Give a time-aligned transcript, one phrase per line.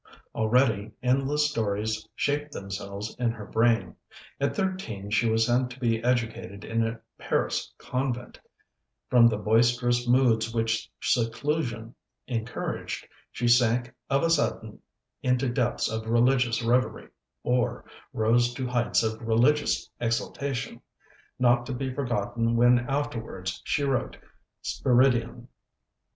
[0.33, 3.95] Already endless stories shaped themselves in her brain.
[4.39, 8.39] At thirteen she was sent to be educated in a Paris convent;
[9.11, 11.93] from the boisterous moods which seclusion
[12.25, 14.79] encouraged, she sank of a sudden
[15.21, 17.09] into depths of religious reverie,
[17.43, 20.81] or rose to heights of religious exaltation,
[21.37, 24.17] not to be forgotten when afterwards she wrote
[24.63, 25.47] Spiridion.